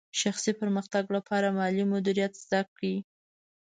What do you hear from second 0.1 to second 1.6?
شخصي پرمختګ لپاره